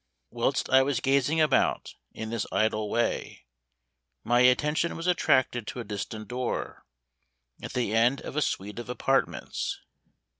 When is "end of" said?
7.93-8.35